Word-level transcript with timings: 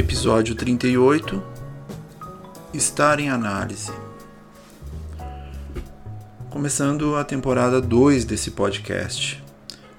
Episódio 0.00 0.54
38 0.54 1.42
Estar 2.72 3.20
em 3.20 3.28
análise. 3.28 3.92
Começando 6.48 7.16
a 7.16 7.22
temporada 7.22 7.82
2 7.82 8.24
desse 8.24 8.52
podcast. 8.52 9.44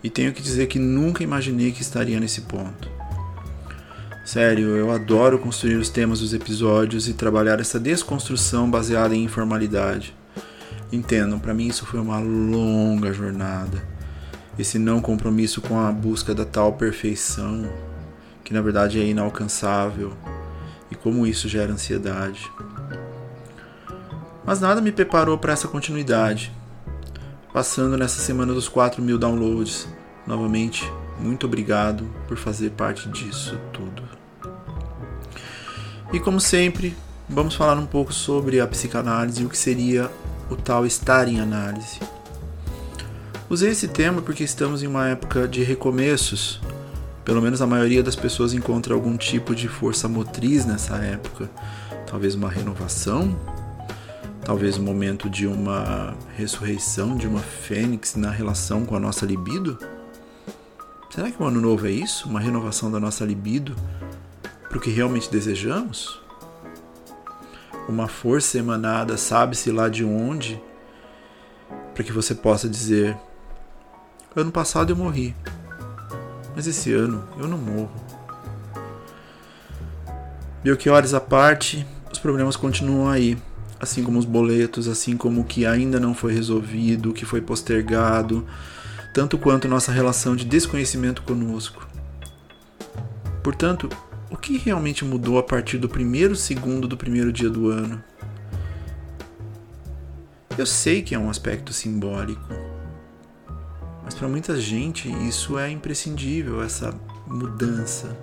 E 0.03 0.09
tenho 0.09 0.33
que 0.33 0.41
dizer 0.41 0.65
que 0.65 0.79
nunca 0.79 1.23
imaginei 1.23 1.71
que 1.71 1.83
estaria 1.83 2.19
nesse 2.19 2.41
ponto. 2.41 2.89
Sério, 4.25 4.75
eu 4.75 4.89
adoro 4.89 5.37
construir 5.37 5.75
os 5.75 5.89
temas 5.89 6.19
dos 6.19 6.33
episódios 6.33 7.07
e 7.07 7.13
trabalhar 7.13 7.59
essa 7.59 7.79
desconstrução 7.79 8.71
baseada 8.71 9.15
em 9.15 9.25
informalidade. 9.25 10.15
Entendam, 10.91 11.37
para 11.37 11.53
mim 11.53 11.67
isso 11.67 11.85
foi 11.85 11.99
uma 11.99 12.17
longa 12.17 13.13
jornada. 13.13 13.87
Esse 14.57 14.79
não 14.79 14.99
compromisso 14.99 15.61
com 15.61 15.79
a 15.79 15.91
busca 15.91 16.33
da 16.33 16.43
tal 16.43 16.73
perfeição, 16.73 17.69
que 18.51 18.53
na 18.53 18.61
verdade 18.61 18.99
é 18.99 19.05
inalcançável, 19.05 20.11
e 20.91 20.95
como 20.95 21.25
isso 21.25 21.47
gera 21.47 21.71
ansiedade. 21.71 22.51
Mas 24.45 24.59
nada 24.59 24.81
me 24.81 24.91
preparou 24.91 25.37
para 25.37 25.53
essa 25.53 25.69
continuidade. 25.69 26.51
Passando 27.53 27.97
nessa 27.97 28.19
semana 28.19 28.53
dos 28.53 28.67
4 28.67 29.01
mil 29.01 29.17
downloads, 29.17 29.87
novamente, 30.27 30.83
muito 31.17 31.45
obrigado 31.45 32.03
por 32.27 32.35
fazer 32.35 32.71
parte 32.71 33.07
disso 33.07 33.57
tudo. 33.71 34.03
E 36.11 36.19
como 36.19 36.41
sempre, 36.41 36.93
vamos 37.29 37.55
falar 37.55 37.77
um 37.77 37.85
pouco 37.85 38.11
sobre 38.11 38.59
a 38.59 38.67
psicanálise 38.67 39.43
e 39.43 39.45
o 39.45 39.49
que 39.49 39.57
seria 39.57 40.11
o 40.49 40.57
tal 40.57 40.85
estar 40.85 41.25
em 41.29 41.39
análise. 41.39 42.01
Usei 43.49 43.71
esse 43.71 43.87
tema 43.87 44.21
porque 44.21 44.43
estamos 44.43 44.83
em 44.83 44.87
uma 44.87 45.07
época 45.07 45.47
de 45.47 45.63
recomeços. 45.63 46.59
Pelo 47.31 47.41
menos 47.41 47.61
a 47.61 47.65
maioria 47.65 48.03
das 48.03 48.13
pessoas 48.13 48.53
encontra 48.53 48.93
algum 48.93 49.15
tipo 49.15 49.55
de 49.55 49.69
força 49.69 50.05
motriz 50.09 50.65
nessa 50.65 50.97
época. 50.97 51.49
Talvez 52.05 52.35
uma 52.35 52.49
renovação, 52.49 53.39
talvez 54.43 54.77
o 54.77 54.81
um 54.81 54.83
momento 54.83 55.29
de 55.29 55.47
uma 55.47 56.13
ressurreição, 56.35 57.15
de 57.15 57.25
uma 57.25 57.39
fênix 57.39 58.15
na 58.17 58.29
relação 58.29 58.83
com 58.83 58.97
a 58.97 58.99
nossa 58.99 59.25
libido. 59.25 59.79
Será 61.09 61.31
que 61.31 61.41
o 61.41 61.45
ano 61.45 61.61
novo 61.61 61.87
é 61.87 61.91
isso? 61.91 62.27
Uma 62.27 62.41
renovação 62.41 62.91
da 62.91 62.99
nossa 62.99 63.23
libido 63.23 63.77
para 64.67 64.77
o 64.77 64.81
que 64.81 64.89
realmente 64.89 65.31
desejamos? 65.31 66.19
uma 67.87 68.09
força 68.09 68.57
emanada, 68.57 69.15
sabe-se 69.15 69.71
lá 69.71 69.87
de 69.87 70.03
onde, 70.03 70.61
para 71.93 72.03
que 72.03 72.11
você 72.11 72.35
possa 72.35 72.67
dizer: 72.67 73.17
ano 74.35 74.51
passado 74.51 74.91
eu 74.91 74.97
morri, 74.97 75.33
mas 76.55 76.67
esse 76.67 76.93
ano 76.93 77.23
eu 77.37 77.47
não 77.47 77.57
morro. 77.57 77.91
Belchiores 80.63 81.13
à 81.13 81.19
parte, 81.19 81.85
os 82.11 82.19
problemas 82.19 82.55
continuam 82.55 83.09
aí, 83.09 83.37
assim 83.79 84.03
como 84.03 84.19
os 84.19 84.25
boletos, 84.25 84.87
assim 84.87 85.17
como 85.17 85.41
o 85.41 85.43
que 85.43 85.65
ainda 85.65 85.99
não 85.99 86.13
foi 86.13 86.33
resolvido, 86.33 87.09
o 87.09 87.13
que 87.13 87.25
foi 87.25 87.41
postergado, 87.41 88.45
tanto 89.13 89.37
quanto 89.37 89.67
nossa 89.67 89.91
relação 89.91 90.35
de 90.35 90.45
desconhecimento 90.45 91.23
conosco. 91.23 91.87
Portanto, 93.43 93.89
o 94.29 94.37
que 94.37 94.57
realmente 94.57 95.03
mudou 95.03 95.39
a 95.39 95.43
partir 95.43 95.77
do 95.77 95.89
primeiro 95.89 96.35
segundo 96.35 96.87
do 96.87 96.95
primeiro 96.95 97.33
dia 97.33 97.49
do 97.49 97.69
ano? 97.69 98.01
Eu 100.57 100.65
sei 100.65 101.01
que 101.01 101.15
é 101.15 101.19
um 101.19 101.29
aspecto 101.29 101.73
simbólico, 101.73 102.53
para 104.21 104.29
muita 104.29 104.61
gente 104.61 105.09
isso 105.27 105.57
é 105.57 105.71
imprescindível, 105.71 106.61
essa 106.61 106.93
mudança. 107.25 108.15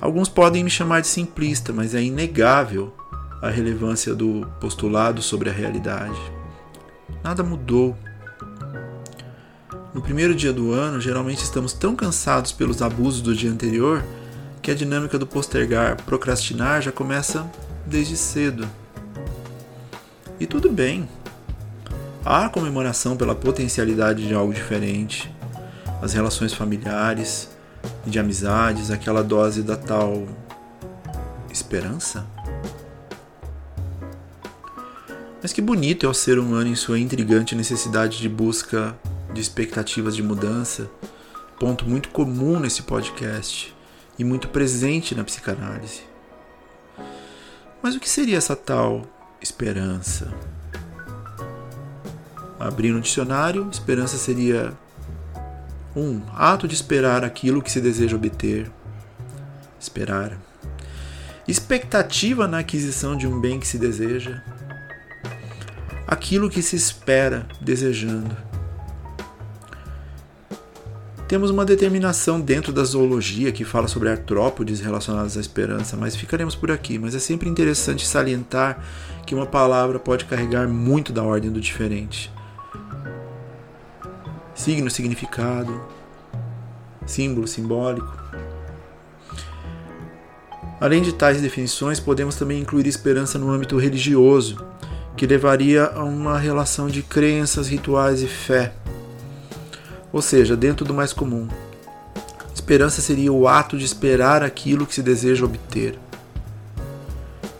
Alguns 0.00 0.28
podem 0.28 0.62
me 0.62 0.70
chamar 0.70 1.00
de 1.00 1.08
simplista, 1.08 1.72
mas 1.72 1.96
é 1.96 2.00
inegável 2.00 2.94
a 3.42 3.50
relevância 3.50 4.14
do 4.14 4.46
postulado 4.60 5.20
sobre 5.20 5.50
a 5.50 5.52
realidade. 5.52 6.16
Nada 7.24 7.42
mudou. 7.42 7.98
No 9.92 10.00
primeiro 10.00 10.32
dia 10.32 10.52
do 10.52 10.70
ano, 10.70 11.00
geralmente 11.00 11.42
estamos 11.42 11.72
tão 11.72 11.96
cansados 11.96 12.52
pelos 12.52 12.80
abusos 12.82 13.20
do 13.20 13.34
dia 13.34 13.50
anterior 13.50 14.04
que 14.62 14.70
a 14.70 14.76
dinâmica 14.76 15.18
do 15.18 15.26
postergar, 15.26 16.00
procrastinar 16.04 16.80
já 16.80 16.92
começa 16.92 17.50
desde 17.84 18.16
cedo. 18.16 18.68
E 20.38 20.46
tudo 20.46 20.70
bem. 20.70 21.08
Há 22.24 22.48
comemoração 22.48 23.16
pela 23.16 23.34
potencialidade 23.34 24.28
de 24.28 24.32
algo 24.32 24.54
diferente, 24.54 25.28
as 26.00 26.12
relações 26.12 26.54
familiares 26.54 27.48
e 28.06 28.10
de 28.10 28.18
amizades, 28.20 28.92
aquela 28.92 29.24
dose 29.24 29.60
da 29.60 29.76
tal 29.76 30.28
esperança. 31.50 32.24
Mas 35.42 35.52
que 35.52 35.60
bonito 35.60 36.06
é 36.06 36.08
o 36.08 36.14
ser 36.14 36.38
humano 36.38 36.68
em 36.68 36.76
sua 36.76 37.00
intrigante 37.00 37.56
necessidade 37.56 38.18
de 38.18 38.28
busca 38.28 38.96
de 39.34 39.40
expectativas 39.40 40.14
de 40.14 40.22
mudança, 40.22 40.88
ponto 41.58 41.84
muito 41.84 42.10
comum 42.10 42.60
nesse 42.60 42.82
podcast 42.82 43.74
e 44.16 44.22
muito 44.22 44.46
presente 44.46 45.12
na 45.16 45.24
psicanálise. 45.24 46.02
Mas 47.82 47.96
o 47.96 48.00
que 48.00 48.08
seria 48.08 48.38
essa 48.38 48.54
tal 48.54 49.02
esperança? 49.40 50.32
Abrindo 52.62 52.98
o 52.98 53.00
dicionário, 53.00 53.68
esperança 53.70 54.16
seria 54.16 54.72
um 55.96 56.20
ato 56.34 56.68
de 56.68 56.74
esperar 56.74 57.24
aquilo 57.24 57.60
que 57.60 57.70
se 57.70 57.80
deseja 57.80 58.16
obter. 58.16 58.70
Esperar. 59.78 60.38
Expectativa 61.46 62.46
na 62.46 62.60
aquisição 62.60 63.16
de 63.16 63.26
um 63.26 63.40
bem 63.40 63.58
que 63.58 63.66
se 63.66 63.78
deseja. 63.78 64.42
Aquilo 66.06 66.48
que 66.48 66.62
se 66.62 66.76
espera 66.76 67.46
desejando 67.60 68.36
temos 71.32 71.48
uma 71.48 71.64
determinação 71.64 72.38
dentro 72.38 72.74
da 72.74 72.84
zoologia 72.84 73.50
que 73.50 73.64
fala 73.64 73.88
sobre 73.88 74.10
artrópodes 74.10 74.80
relacionadas 74.80 75.34
à 75.38 75.40
esperança, 75.40 75.96
mas 75.96 76.14
ficaremos 76.14 76.54
por 76.54 76.70
aqui. 76.70 76.98
Mas 76.98 77.14
é 77.14 77.18
sempre 77.18 77.48
interessante 77.48 78.06
salientar 78.06 78.84
que 79.24 79.34
uma 79.34 79.46
palavra 79.46 79.98
pode 79.98 80.26
carregar 80.26 80.68
muito 80.68 81.10
da 81.10 81.22
ordem 81.22 81.50
do 81.50 81.58
diferente. 81.58 82.30
Signo, 84.62 84.90
significado, 84.90 85.82
símbolo, 87.06 87.46
simbólico. 87.46 88.16
Além 90.80 91.02
de 91.02 91.12
tais 91.12 91.40
definições, 91.40 92.00
podemos 92.00 92.36
também 92.36 92.60
incluir 92.60 92.86
esperança 92.86 93.38
no 93.38 93.50
âmbito 93.50 93.76
religioso, 93.76 94.64
que 95.16 95.26
levaria 95.26 95.86
a 95.86 96.04
uma 96.04 96.38
relação 96.38 96.88
de 96.88 97.02
crenças, 97.02 97.68
rituais 97.68 98.22
e 98.22 98.26
fé 98.26 98.72
ou 100.12 100.20
seja, 100.20 100.56
dentro 100.56 100.84
do 100.84 100.92
mais 100.92 101.12
comum. 101.12 101.48
Esperança 102.54 103.00
seria 103.00 103.32
o 103.32 103.48
ato 103.48 103.78
de 103.78 103.84
esperar 103.84 104.42
aquilo 104.42 104.86
que 104.86 104.94
se 104.94 105.02
deseja 105.02 105.44
obter. 105.44 105.98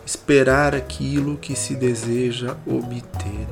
Esperar 0.05 0.75
aquilo 0.75 1.37
que 1.37 1.55
se 1.55 1.75
deseja 1.75 2.55
obter. 2.67 3.47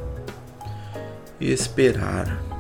Esperar. 1.40 2.51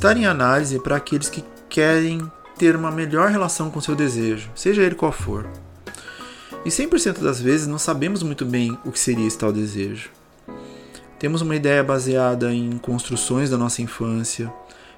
Estar 0.00 0.16
em 0.16 0.24
análise 0.24 0.80
para 0.80 0.96
aqueles 0.96 1.28
que 1.28 1.44
querem 1.68 2.32
ter 2.56 2.74
uma 2.74 2.90
melhor 2.90 3.28
relação 3.28 3.70
com 3.70 3.82
seu 3.82 3.94
desejo, 3.94 4.48
seja 4.54 4.82
ele 4.82 4.94
qual 4.94 5.12
for. 5.12 5.46
E 6.64 6.70
100% 6.70 7.18
das 7.18 7.38
vezes 7.38 7.66
não 7.66 7.76
sabemos 7.76 8.22
muito 8.22 8.46
bem 8.46 8.78
o 8.82 8.90
que 8.90 8.98
seria 8.98 9.26
esse 9.26 9.36
tal 9.36 9.52
desejo. 9.52 10.08
Temos 11.18 11.42
uma 11.42 11.54
ideia 11.54 11.84
baseada 11.84 12.50
em 12.50 12.78
construções 12.78 13.50
da 13.50 13.58
nossa 13.58 13.82
infância, 13.82 14.50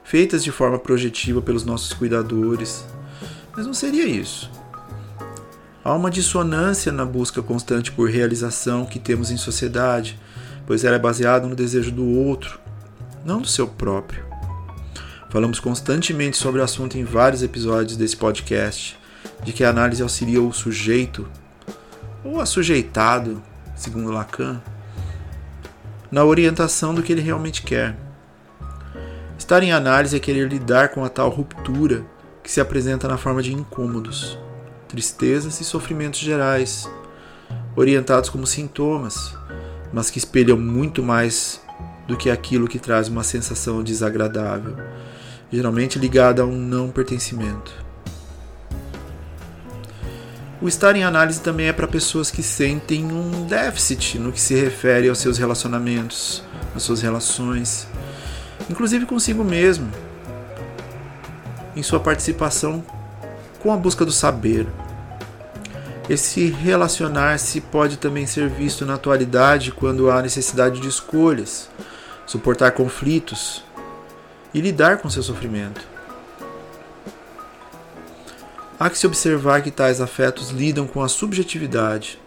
feitas 0.04 0.44
de 0.44 0.52
forma 0.52 0.78
projetiva 0.78 1.42
pelos 1.42 1.64
nossos 1.64 1.92
cuidadores, 1.92 2.84
mas 3.56 3.66
não 3.66 3.74
seria 3.74 4.06
isso. 4.06 4.48
Há 5.82 5.92
uma 5.94 6.12
dissonância 6.12 6.92
na 6.92 7.04
busca 7.04 7.42
constante 7.42 7.90
por 7.90 8.08
realização 8.08 8.86
que 8.86 9.00
temos 9.00 9.32
em 9.32 9.36
sociedade, 9.36 10.16
pois 10.64 10.84
ela 10.84 10.94
é 10.94 11.00
baseada 11.00 11.48
no 11.48 11.56
desejo 11.56 11.90
do 11.90 12.06
outro, 12.06 12.60
não 13.24 13.40
do 13.40 13.48
seu 13.48 13.66
próprio. 13.66 14.31
Falamos 15.32 15.58
constantemente 15.58 16.36
sobre 16.36 16.60
o 16.60 16.62
assunto 16.62 16.98
em 16.98 17.04
vários 17.04 17.42
episódios 17.42 17.96
desse 17.96 18.14
podcast, 18.14 18.98
de 19.42 19.50
que 19.50 19.64
a 19.64 19.70
análise 19.70 20.02
auxilia 20.02 20.42
o 20.42 20.52
sujeito, 20.52 21.26
ou 22.22 22.38
assujeitado, 22.38 23.42
segundo 23.74 24.10
Lacan, 24.10 24.60
na 26.10 26.22
orientação 26.22 26.94
do 26.94 27.02
que 27.02 27.10
ele 27.10 27.22
realmente 27.22 27.62
quer. 27.62 27.96
Estar 29.38 29.62
em 29.62 29.72
análise 29.72 30.14
é 30.14 30.20
querer 30.20 30.46
lidar 30.50 30.90
com 30.90 31.02
a 31.02 31.08
tal 31.08 31.30
ruptura 31.30 32.04
que 32.42 32.50
se 32.50 32.60
apresenta 32.60 33.08
na 33.08 33.16
forma 33.16 33.42
de 33.42 33.54
incômodos, 33.54 34.38
tristezas 34.86 35.58
e 35.62 35.64
sofrimentos 35.64 36.20
gerais, 36.20 36.86
orientados 37.74 38.28
como 38.28 38.46
sintomas, 38.46 39.34
mas 39.94 40.10
que 40.10 40.18
espelham 40.18 40.58
muito 40.58 41.02
mais 41.02 41.58
do 42.06 42.18
que 42.18 42.28
aquilo 42.28 42.68
que 42.68 42.78
traz 42.78 43.08
uma 43.08 43.22
sensação 43.22 43.82
desagradável, 43.82 44.76
geralmente 45.52 45.98
ligada 45.98 46.42
a 46.42 46.46
um 46.46 46.56
não 46.56 46.90
pertencimento. 46.90 47.72
O 50.60 50.68
estar 50.68 50.96
em 50.96 51.04
análise 51.04 51.40
também 51.40 51.66
é 51.66 51.72
para 51.72 51.88
pessoas 51.88 52.30
que 52.30 52.42
sentem 52.42 53.04
um 53.04 53.46
déficit 53.46 54.18
no 54.18 54.32
que 54.32 54.40
se 54.40 54.54
refere 54.54 55.08
aos 55.08 55.18
seus 55.18 55.36
relacionamentos, 55.36 56.42
às 56.74 56.84
suas 56.84 57.02
relações, 57.02 57.86
inclusive 58.70 59.04
consigo 59.04 59.44
mesmo, 59.44 59.90
em 61.74 61.82
sua 61.82 62.00
participação 62.00 62.82
com 63.60 63.72
a 63.72 63.76
busca 63.76 64.04
do 64.04 64.12
saber. 64.12 64.66
Esse 66.08 66.46
relacionar-se 66.46 67.60
pode 67.60 67.96
também 67.96 68.26
ser 68.26 68.48
visto 68.48 68.86
na 68.86 68.94
atualidade 68.94 69.72
quando 69.72 70.10
há 70.10 70.22
necessidade 70.22 70.80
de 70.80 70.88
escolhas, 70.88 71.68
suportar 72.24 72.70
conflitos 72.72 73.64
e 74.54 74.60
lidar 74.60 74.98
com 74.98 75.08
seu 75.10 75.22
sofrimento. 75.22 75.80
Há 78.78 78.90
que 78.90 78.98
se 78.98 79.06
observar 79.06 79.62
que 79.62 79.70
tais 79.70 80.00
afetos 80.00 80.50
lidam 80.50 80.86
com 80.86 81.02
a 81.02 81.08
subjetividade. 81.08 82.18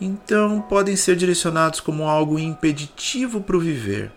Então, 0.00 0.60
podem 0.62 0.96
ser 0.96 1.16
direcionados 1.16 1.78
como 1.78 2.08
algo 2.08 2.38
impeditivo 2.38 3.40
para 3.40 3.56
o 3.56 3.60
viver, 3.60 4.10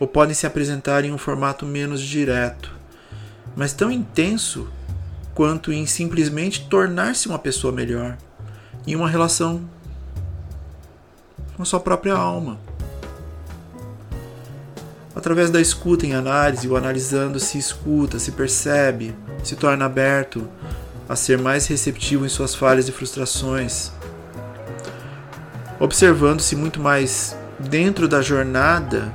ou 0.00 0.06
podem 0.06 0.34
se 0.34 0.46
apresentar 0.46 1.04
em 1.04 1.12
um 1.12 1.18
formato 1.18 1.64
menos 1.64 2.00
direto, 2.00 2.72
mas 3.54 3.72
tão 3.72 3.90
intenso 3.90 4.68
quanto 5.34 5.72
em 5.72 5.86
simplesmente 5.86 6.66
tornar-se 6.68 7.28
uma 7.28 7.38
pessoa 7.38 7.72
melhor 7.72 8.16
em 8.86 8.96
uma 8.96 9.08
relação 9.08 9.68
com 11.56 11.62
a 11.62 11.66
sua 11.66 11.80
própria 11.80 12.14
alma. 12.14 12.58
Através 15.16 15.48
da 15.48 15.62
escuta 15.62 16.04
em 16.04 16.12
análise, 16.12 16.68
o 16.68 16.76
analisando 16.76 17.40
se 17.40 17.56
escuta, 17.56 18.18
se 18.18 18.32
percebe, 18.32 19.16
se 19.42 19.56
torna 19.56 19.86
aberto 19.86 20.46
a 21.08 21.16
ser 21.16 21.38
mais 21.38 21.66
receptivo 21.66 22.26
em 22.26 22.28
suas 22.28 22.54
falhas 22.54 22.86
e 22.86 22.92
frustrações, 22.92 23.90
observando-se 25.80 26.54
muito 26.54 26.80
mais 26.80 27.34
dentro 27.58 28.06
da 28.06 28.20
jornada 28.20 29.10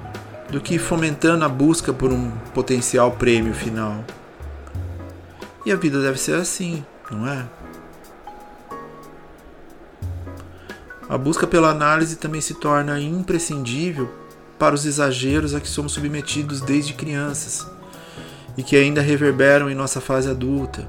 do 0.49 0.59
que 0.59 0.79
fomentando 0.79 1.45
a 1.45 1.49
busca 1.49 1.93
por 1.93 2.11
um 2.11 2.31
potencial 2.51 3.11
prêmio 3.11 3.53
final. 3.53 4.03
E 5.63 5.71
a 5.71 5.75
vida 5.75 6.01
deve 6.01 6.19
ser 6.19 6.33
assim, 6.33 6.83
não 7.11 7.27
é? 7.27 7.45
A 11.07 11.15
busca 11.15 11.45
pela 11.45 11.69
análise 11.69 12.15
também 12.15 12.41
se 12.41 12.55
torna 12.55 12.99
imprescindível 12.99 14.20
para 14.61 14.75
os 14.75 14.85
exageros 14.85 15.55
a 15.55 15.59
que 15.59 15.67
somos 15.67 15.91
submetidos 15.91 16.61
desde 16.61 16.93
crianças 16.93 17.65
e 18.55 18.61
que 18.61 18.75
ainda 18.75 19.01
reverberam 19.01 19.71
em 19.71 19.73
nossa 19.73 19.99
fase 19.99 20.29
adulta. 20.29 20.87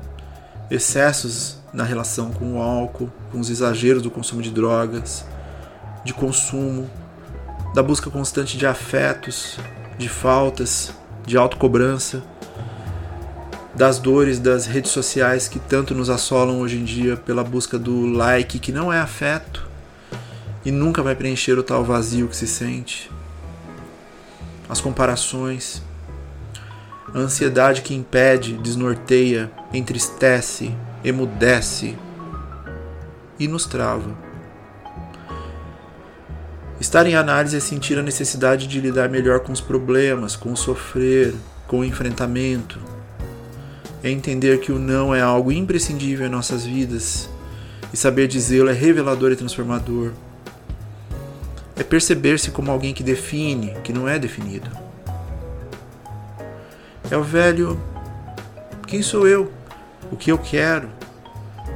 Excessos 0.70 1.56
na 1.72 1.82
relação 1.82 2.30
com 2.32 2.58
o 2.58 2.60
álcool, 2.60 3.10
com 3.30 3.40
os 3.40 3.48
exageros 3.48 4.02
do 4.02 4.10
consumo 4.10 4.42
de 4.42 4.50
drogas, 4.50 5.24
de 6.04 6.12
consumo, 6.12 6.90
da 7.74 7.82
busca 7.82 8.10
constante 8.10 8.58
de 8.58 8.66
afetos, 8.66 9.56
de 9.96 10.06
faltas, 10.06 10.92
de 11.24 11.38
autocobrança 11.38 12.22
das 13.74 13.98
dores 13.98 14.38
das 14.38 14.66
redes 14.66 14.90
sociais 14.90 15.48
que 15.48 15.58
tanto 15.58 15.94
nos 15.94 16.10
assolam 16.10 16.60
hoje 16.60 16.76
em 16.76 16.84
dia 16.84 17.16
pela 17.16 17.42
busca 17.42 17.78
do 17.78 18.04
like 18.04 18.58
que 18.58 18.70
não 18.70 18.92
é 18.92 18.98
afeto 19.00 19.66
e 20.62 20.70
nunca 20.70 21.02
vai 21.02 21.14
preencher 21.14 21.58
o 21.58 21.62
tal 21.62 21.82
vazio 21.82 22.28
que 22.28 22.36
se 22.36 22.46
sente. 22.46 23.10
As 24.68 24.80
comparações, 24.80 25.82
a 27.14 27.18
ansiedade 27.18 27.82
que 27.82 27.94
impede, 27.94 28.54
desnorteia, 28.54 29.50
entristece, 29.72 30.74
emudece 31.04 31.96
e 33.38 33.46
nos 33.46 33.66
trava. 33.66 34.16
Estar 36.80 37.06
em 37.06 37.14
análise 37.14 37.56
é 37.56 37.60
sentir 37.60 37.98
a 37.98 38.02
necessidade 38.02 38.66
de 38.66 38.80
lidar 38.80 39.08
melhor 39.08 39.40
com 39.40 39.52
os 39.52 39.60
problemas, 39.60 40.34
com 40.34 40.52
o 40.52 40.56
sofrer, 40.56 41.34
com 41.68 41.80
o 41.80 41.84
enfrentamento, 41.84 42.80
é 44.02 44.10
entender 44.10 44.58
que 44.58 44.72
o 44.72 44.78
não 44.78 45.14
é 45.14 45.20
algo 45.20 45.52
imprescindível 45.52 46.26
em 46.26 46.30
nossas 46.30 46.64
vidas 46.64 47.30
e 47.92 47.96
saber 47.96 48.26
dizê-lo 48.26 48.68
é 48.68 48.72
revelador 48.72 49.30
e 49.30 49.36
transformador. 49.36 50.10
É 51.82 51.84
perceber-se 51.84 52.52
como 52.52 52.70
alguém 52.70 52.94
que 52.94 53.02
define, 53.02 53.74
que 53.82 53.92
não 53.92 54.08
é 54.08 54.16
definido. 54.16 54.70
É 57.10 57.16
o 57.16 57.24
velho: 57.24 57.76
quem 58.86 59.02
sou 59.02 59.26
eu? 59.26 59.52
O 60.08 60.16
que 60.16 60.30
eu 60.30 60.38
quero? 60.38 60.88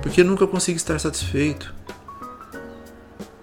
Porque 0.00 0.22
nunca 0.22 0.46
consigo 0.46 0.76
estar 0.76 1.00
satisfeito. 1.00 1.74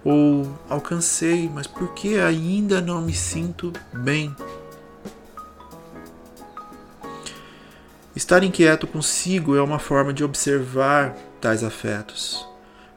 Ou 0.02 0.58
alcancei, 0.66 1.50
mas 1.52 1.66
por 1.66 1.92
que 1.92 2.18
ainda 2.18 2.80
não 2.80 3.02
me 3.02 3.12
sinto 3.12 3.70
bem? 3.92 4.34
Estar 8.16 8.42
inquieto 8.42 8.86
consigo 8.86 9.54
é 9.54 9.60
uma 9.60 9.78
forma 9.78 10.14
de 10.14 10.24
observar 10.24 11.14
tais 11.42 11.62
afetos. 11.62 12.48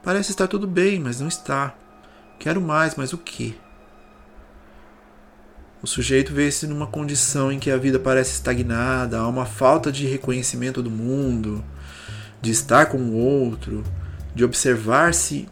Parece 0.02 0.30
estar 0.30 0.48
tudo 0.48 0.66
bem, 0.66 0.98
mas 0.98 1.20
não 1.20 1.28
está. 1.28 1.74
Quero 2.38 2.60
mais, 2.60 2.94
mas 2.94 3.12
o 3.12 3.18
que? 3.18 3.58
O 5.82 5.86
sujeito 5.86 6.32
vê-se 6.32 6.66
numa 6.66 6.86
condição 6.86 7.52
em 7.52 7.58
que 7.58 7.70
a 7.70 7.76
vida 7.76 7.98
parece 7.98 8.32
estagnada, 8.32 9.18
há 9.18 9.28
uma 9.28 9.46
falta 9.46 9.92
de 9.92 10.06
reconhecimento 10.06 10.82
do 10.82 10.90
mundo, 10.90 11.64
de 12.40 12.50
estar 12.50 12.86
com 12.86 12.98
o 12.98 13.14
outro, 13.14 13.84
de 14.34 14.44
observar-se 14.44 15.48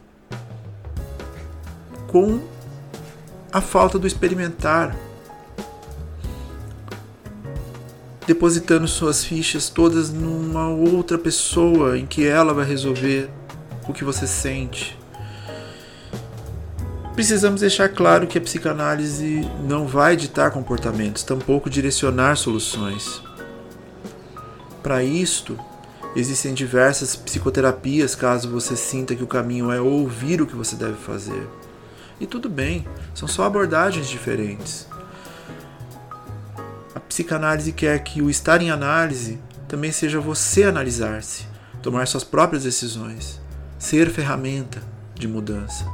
com 2.09 2.41
a 3.53 3.61
falta 3.61 3.99
do 3.99 4.07
experimentar, 4.07 4.97
depositando 8.27 8.89
suas 8.89 9.25
fichas 9.25 9.69
todas 9.69 10.11
numa 10.11 10.69
outra 10.69 11.17
pessoa 11.17 11.99
em 11.99 12.07
que 12.07 12.27
ela 12.27 12.53
vai 12.53 12.65
resolver 12.65 13.31
o 13.89 13.93
que 13.93 14.05
você 14.05 14.27
sente. 14.27 14.96
Precisamos 17.17 17.63
deixar 17.63 17.89
claro 17.89 18.29
que 18.29 18.39
a 18.39 18.41
psicanálise 18.41 19.41
não 19.65 19.89
vai 19.89 20.15
ditar 20.15 20.53
comportamentos, 20.53 21.25
tampouco 21.25 21.69
direcionar 21.69 22.37
soluções. 22.37 23.21
Para 24.83 25.03
isto, 25.03 25.59
existem 26.15 26.55
diversas 26.55 27.17
psicoterapias 27.17 28.15
caso 28.15 28.49
você 28.49 28.77
sinta 28.77 29.17
que 29.17 29.25
o 29.25 29.27
caminho 29.27 29.73
é 29.73 29.81
ouvir 29.81 30.41
o 30.41 30.47
que 30.47 30.55
você 30.55 30.77
deve 30.77 30.95
fazer. 30.95 31.49
E 32.21 32.27
tudo 32.27 32.49
bem, 32.49 32.87
são 33.15 33.27
só 33.27 33.45
abordagens 33.45 34.09
diferentes 34.09 34.87
psicanálise 37.17 37.73
quer 37.73 37.99
que 38.01 38.21
o 38.21 38.29
estar 38.29 38.61
em 38.61 38.71
análise 38.71 39.39
também 39.67 39.91
seja 39.91 40.21
você 40.21 40.65
analisar-se, 40.65 41.47
tomar 41.83 42.07
suas 42.07 42.23
próprias 42.23 42.65
decisões, 42.65 43.41
ser 43.79 44.11
ferramenta 44.11 44.83
de 45.15 45.27
mudança. 45.27 45.87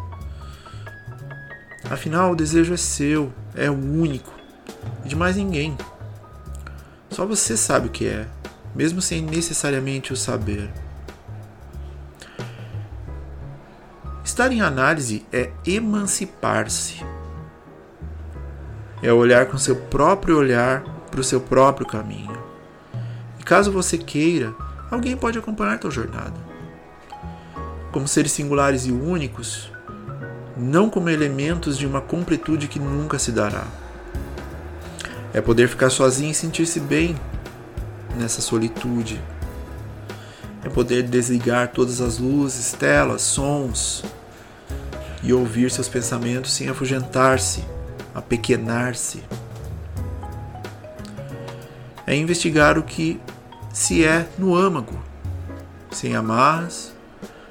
Afinal, 1.91 2.33
o 2.33 2.37
desejo 2.37 2.75
é 2.75 2.77
seu, 2.77 3.33
é 3.55 3.71
o 3.71 3.75
único 3.75 4.33
e 5.05 5.09
de 5.09 5.17
mais 5.17 5.37
ninguém. 5.37 5.77
Só 7.11 7.27
você 7.27 7.57
sabe 7.57 7.89
o 7.89 7.91
que 7.91 8.07
é, 8.07 8.27
mesmo 8.75 9.03
sem 9.03 9.21
necessariamente 9.23 10.12
o 10.12 10.17
saber. 10.17 10.71
Estar 14.25 14.51
em 14.53 14.62
análise 14.62 15.27
é 15.33 15.51
emancipar-se. 15.67 17.05
É 19.03 19.12
olhar 19.12 19.47
com 19.47 19.59
seu 19.59 19.77
próprio 19.77 20.39
olhar 20.39 20.83
para 21.11 21.21
o 21.21 21.25
seu 21.25 21.41
próprio 21.41 21.87
caminho. 21.87 22.41
E 23.39 23.43
caso 23.43 23.73
você 23.73 23.99
queira, 23.99 24.55
alguém 24.91 25.17
pode 25.17 25.39
acompanhar 25.39 25.79
tua 25.79 25.91
jornada. 25.91 26.41
Como 27.91 28.07
seres 28.07 28.33
singulares 28.33 28.87
e 28.87 28.93
únicos, 28.93 29.72
não 30.62 30.88
como 30.88 31.11
elementos 31.11 31.76
de 31.76 31.87
uma 31.87 32.00
completude 32.00 32.69
que 32.69 32.78
nunca 32.78 33.19
se 33.19 33.33
dará. 33.33 33.66
É 35.35 35.40
poder 35.40 35.69
ficar 35.69 35.90
sozinho 35.90 36.31
e 36.31 36.35
sentir-se 36.35 36.78
bem 36.78 37.16
nessa 38.16 38.40
solitude. 38.40 39.21
É 40.64 40.69
poder 40.69 41.02
desligar 41.02 41.73
todas 41.73 42.00
as 42.00 42.19
luzes, 42.19 42.73
telas, 42.73 43.23
sons 43.23 44.04
e 45.23 45.33
ouvir 45.33 45.71
seus 45.71 45.88
pensamentos 45.88 46.52
sem 46.52 46.69
afugentar-se, 46.69 47.64
apequenar-se. 48.14 49.23
É 52.07 52.14
investigar 52.14 52.78
o 52.78 52.83
que 52.83 53.21
se 53.73 54.04
é 54.04 54.28
no 54.38 54.54
âmago, 54.54 55.02
sem 55.90 56.14
amarras, 56.14 56.92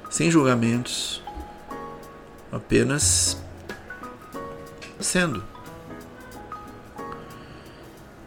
sem 0.08 0.30
julgamentos, 0.30 1.21
apenas 2.52 3.42
sendo. 5.00 5.42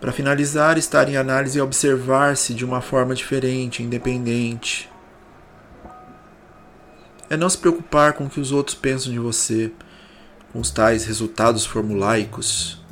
Para 0.01 0.11
finalizar, 0.11 0.77
estar 0.77 1.07
em 1.09 1.17
análise 1.17 1.57
e 1.57 1.61
observar-se 1.61 2.53
de 2.53 2.65
uma 2.65 2.81
forma 2.81 3.15
diferente, 3.15 3.81
independente. 3.81 4.89
É 7.29 7.37
não 7.37 7.49
se 7.49 7.57
preocupar 7.57 8.13
com 8.13 8.25
o 8.25 8.29
que 8.29 8.39
os 8.39 8.51
outros 8.51 8.75
pensam 8.75 9.11
de 9.11 9.19
você, 9.19 9.71
com 10.51 10.59
os 10.59 10.69
tais 10.69 11.05
resultados 11.05 11.65
formulaicos. 11.65 12.83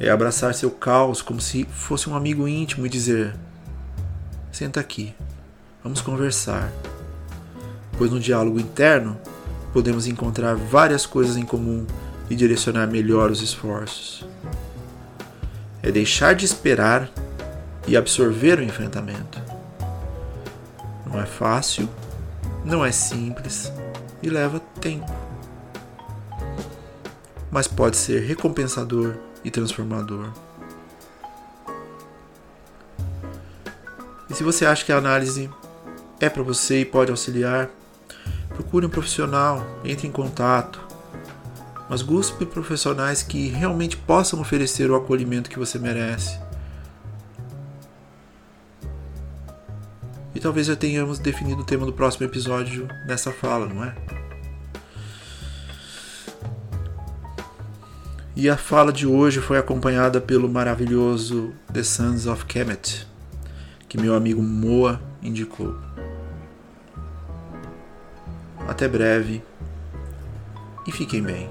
É 0.00 0.10
abraçar 0.10 0.54
seu 0.54 0.70
caos 0.70 1.22
como 1.22 1.40
se 1.40 1.64
fosse 1.64 2.10
um 2.10 2.16
amigo 2.16 2.48
íntimo 2.48 2.84
e 2.84 2.88
dizer: 2.88 3.36
Senta 4.50 4.80
aqui, 4.80 5.14
vamos 5.84 6.00
conversar. 6.00 6.72
Pois 7.96 8.10
no 8.10 8.18
diálogo 8.18 8.58
interno 8.58 9.16
podemos 9.74 10.06
encontrar 10.06 10.54
várias 10.54 11.04
coisas 11.04 11.36
em 11.36 11.44
comum 11.44 11.84
e 12.30 12.34
direcionar 12.34 12.86
melhor 12.86 13.30
os 13.30 13.42
esforços 13.42 14.24
é 15.84 15.92
deixar 15.92 16.34
de 16.34 16.46
esperar 16.46 17.10
e 17.86 17.94
absorver 17.94 18.58
o 18.58 18.62
enfrentamento. 18.62 19.38
Não 21.06 21.20
é 21.20 21.26
fácil, 21.26 21.86
não 22.64 22.82
é 22.82 22.90
simples 22.90 23.70
e 24.22 24.30
leva 24.30 24.58
tempo. 24.80 25.12
Mas 27.50 27.68
pode 27.68 27.98
ser 27.98 28.22
recompensador 28.22 29.16
e 29.44 29.50
transformador. 29.50 30.30
E 34.30 34.34
se 34.34 34.42
você 34.42 34.64
acha 34.64 34.86
que 34.86 34.92
a 34.92 34.96
análise 34.96 35.50
é 36.18 36.30
para 36.30 36.42
você 36.42 36.80
e 36.80 36.84
pode 36.86 37.10
auxiliar, 37.10 37.68
procure 38.54 38.86
um 38.86 38.88
profissional, 38.88 39.66
entre 39.84 40.06
em 40.06 40.10
contato, 40.10 40.80
mas 41.88 42.00
busque 42.00 42.46
profissionais 42.46 43.22
que 43.22 43.48
realmente 43.48 43.96
possam 43.96 44.40
oferecer 44.40 44.90
o 44.90 44.96
acolhimento 44.96 45.50
que 45.50 45.58
você 45.58 45.78
merece. 45.78 46.38
E 50.34 50.40
talvez 50.40 50.66
já 50.66 50.74
tenhamos 50.74 51.18
definido 51.18 51.62
o 51.62 51.64
tema 51.64 51.84
do 51.84 51.92
próximo 51.92 52.26
episódio 52.26 52.88
nessa 53.06 53.30
fala, 53.30 53.66
não 53.66 53.84
é? 53.84 53.94
E 58.36 58.48
a 58.48 58.56
fala 58.56 58.92
de 58.92 59.06
hoje 59.06 59.40
foi 59.40 59.58
acompanhada 59.58 60.20
pelo 60.20 60.48
maravilhoso 60.48 61.52
The 61.72 61.84
Sons 61.84 62.26
of 62.26 62.46
Kemet, 62.46 63.06
que 63.88 64.00
meu 64.00 64.14
amigo 64.14 64.42
Moa 64.42 65.00
indicou. 65.22 65.93
Até 68.74 68.88
breve 68.88 69.40
e 70.84 70.90
fiquem 70.90 71.22
bem. 71.22 71.48